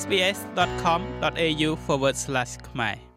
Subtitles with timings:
[0.00, 1.70] sbs.com.au/
[2.68, 3.09] ខ្មែរ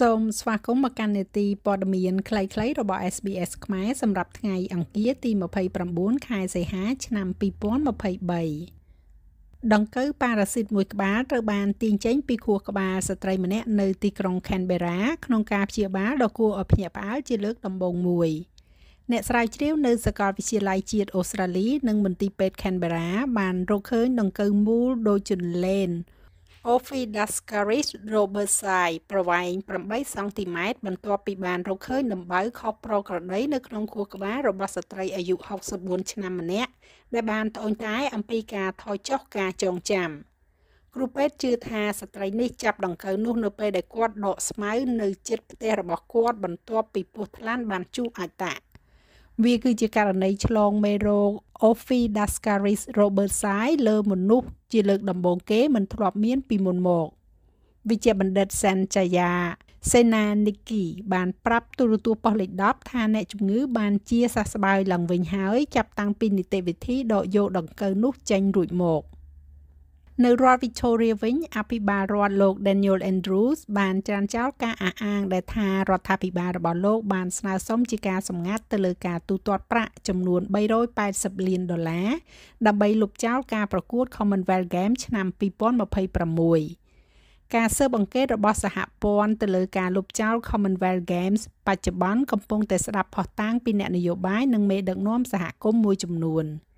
[0.00, 5.30] សូមស្វាគមន៍មកកាន់នេតិព័ត៌មានខ្លីៗរបស់ SBS ខ្មែរសម្រាប់ថ្ងៃអង្គារទី
[5.80, 7.28] 29ខែសីហា ឆ្នាំ
[8.90, 18.30] 2023ដង្កូវប៉ារ៉ាស៊ីតមួយក្បាលត្រូវបានទាញចេញពីខួរក្បាលស្ត្រីម្នាក់នៅទីក្រុង Canberra ក្នុងការព្យាបាលដ៏គួរឲ្យភ្ញាក់ផ្អើលជាលើកដំបូងមួយ
[19.10, 23.08] អ្នកស្រាវជ្រាវនៅសាកលវិទ្យាល័យជាតិអូស្ត្រាលីនិងមន្ទីរពេទ្យ Canberra
[23.38, 25.90] បានរកឃើញដង្កូវមូលដូចជន្លែន
[26.72, 29.50] Ophidascaris robertsii ប្រវែង
[29.82, 35.34] 8សង់ទីម៉ែត្របន្ទាប់ពីបានរកឃើញដំបៅខុសប្រក្រតីនៅក្នុងខួរក្បាលរបស់ស្ត្រីអាយុ
[35.74, 36.70] 64ឆ្នាំម្នាក់
[37.14, 40.10] ដែលបានត្អូញត្អែអំពីការថយចុះការចងចាំ
[40.94, 48.62] គ្រូពេទ្យជឿថាស្ត្រីនេះចាប់ដង្កូវនោះនៅពេលដែលគាត់ដកស្មៅនៅជិតផ្ទះរបស់គាត់បន្ទាប់ពីពស់ថ្លាន់បានជូរអាចតាក់
[49.44, 51.32] វាគឺជាករណីឆ្លងមេរោគ
[51.68, 57.06] Ophidascaris robertsii លើមនុស្សជាលើកដំបូងគេមិនធ្លាប់មានពីមុនមក
[57.88, 59.32] វិជ្ជបណ្ឌិតសាន់ចាយា
[59.92, 69.02] សេណានីគីបានប្រាប់ទូរទស្សន៍ប៉ុស្តិ៍លេខ10ថាអ្នកជំងឺបានជាសះស្បើយឡើងវិញហើយចាប់តាំងពីនីតិវិធីដកយកដង្កូវនោះចេញរួចមក។
[70.22, 80.40] នៅរដ្ឋ Victoria វិញអភិបាលរដ្ឋលោក Daniel Andrews បានច្រានចោលការអះអាងដែលថារដ្ឋាភិបាលរបស់លោកបានស្នើសុំជាការសម្ងាត់ទៅលើការទូទាត់ប្រាក់ចំនួន
[80.94, 82.08] 380លានដុល្លារ
[82.66, 85.26] ដើម្បីលុបចោលការប្រកួត Commonwealth Games ឆ្នាំ
[86.80, 96.46] 2026ការស៊ើបអង្កេតរបស់សហព័ន្ធទៅលើការលុបចោល Commonwealth Games បច្ចុប្បន្នកំពុងតែស្ដាប់ផុសតាងពីអ្នកនយោបាយនិងមេដឹកនាំសហគមន៍មួយចំនួន។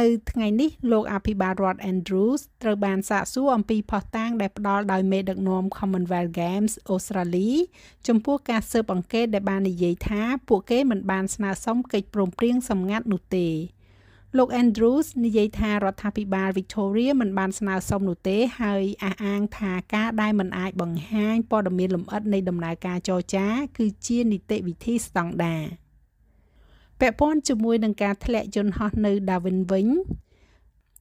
[0.00, 7.50] នៅថ្ងៃនេះលោកអភិបាលរដ្ឋ Andrews ត្រូវបានសាកសួរអំពីផុសតាងដែលផ្ដល់ដោយមេដឹកនាំ Commonwealth Games អូស្ត្រាលី
[8.08, 13.48] ចំពោះការស៊ើបអង្កេតដែលបាននិយាយថាពួកគេមិនបានស្នើសុំកិច្ចព្រមព្រៀងសម្ងាត់នោះទេ
[14.38, 25.64] លោក Andrews និយាយថារដ្ឋាភិបាល Victoria មិនបានស្នើសុំនោះទេហើយអះអាងថាការដែលមិនអាចបង្ហាញព័ត៌មានលម្អិតនៃដំណើរការចរចា គឺជានីតិវិធីស្តង់ដារ
[27.00, 29.88] ពាក់ព័ន្ធជាមួយនឹងការធ្លាក់យន្តហោះនៅ Darwin វិញ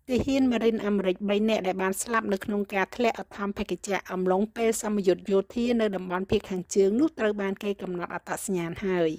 [0.09, 9.09] ទាហានម៉ារីនអាមេរិក3នាក់ដែលបានស្លាប់នៅក្នុងការធ្លាក់អធម្មភេកជ្ជៈអំឡុងពេលសមយុទ្ធយោធានៅតំបន់ភាគខាងជើងនោះត្រូវបានគេកំណត់អត្តសញ្ញាណហើយ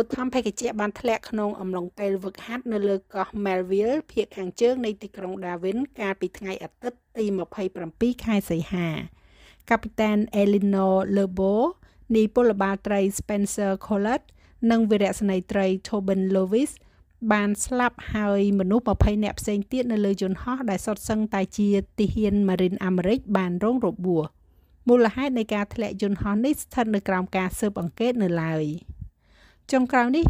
[0.00, 7.24] ឧទ្ធម្ភេកជ្ជៈបានធ្លាក់ក្នុងអំឡុងពេលវឹកហាត់នៅលើកោះ Melville ភាគខាងជើងនៃទីក្រុង Darwin កាលពីថ្ងៃអាទិត្យទី
[7.76, 8.88] 27ខែសីហា
[9.70, 11.52] កាពីតាន Eleanor Lebo
[12.16, 14.22] នៃពលបាលត្រី Spencer Collett
[14.70, 16.72] និងវីរៈសេនីយ៍ត្រី Tobin Lewis
[17.32, 21.68] បានស្លាប់ហើយមនុស្ស20នាក់ផ្សេងទៀតនៅលើយន្តហោះដែលសុទ្ធសឹងតែជា
[21.98, 24.24] ទាហានម៉ារីនអាមេរិកបានរងរបួស
[24.88, 28.64] មូលហេតុនៃការធ្លាក់យន្តហោះនេះស្ថិតនៅក្រោមការស៊ើបអង្កេតនៅឡើយ
[29.72, 30.26] ចុងក្រោយនេះ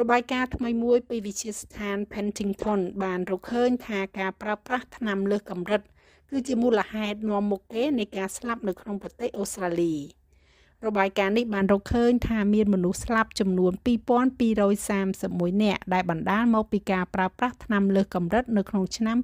[0.00, 5.82] របាយការណ៍ថ្មីមួយពីវិទ្យាស្ថាន Pentington បានរកឃើញថាការប្រើប្រាស់ថ្នាំលើសកម្រិត
[6.30, 9.94] គឺជាមូលហេតុនាំមុខគេនៃការស្លាប់នៅក្នុងប្រទេសអូស្ត្រាលី។
[10.86, 13.72] របាយការណ៍នេះបានរកឃើញថាមានមនុស្សស្លាប់ចំនួន
[14.46, 19.16] 2231នាក់ដែលបណ្ដាលមកពីការប្រើប្រាស់ថ្នាំលើសកម្រិតនៅក្នុងឆ្នាំ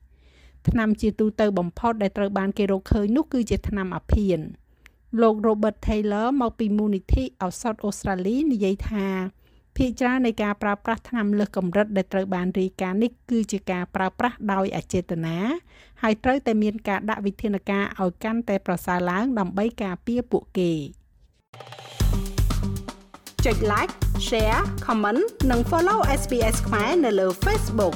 [0.00, 4.38] 2021ថ្នាំជាទូទៅបំផុតដែលត្រូវបានគេរកឃើញនោះគឺជាថ្នាំអាភៀន
[5.20, 9.06] លោក Robert Taylor មកពីមូលនិធិឱសថអូស្ត្រាលីនិយាយថា
[9.76, 15.38] ភាគច្រើននៃការប្រើប្រាស់ថ្នាំលើសកម្រិតដែលត្រូវបានរាយការណ៍នេះគឺជាការប្រើប្រាស់ដោយអចេតនា
[16.02, 20.72] ហើយត្រូវតែមានការដាក់វិធានការឲ្យកាន់តែប្រសើរឡើងដើម្បីការពារពួកគេ
[23.44, 23.92] ចុច like
[24.28, 27.94] share comment និង follow SPS ខ្មែរនៅលើ Facebook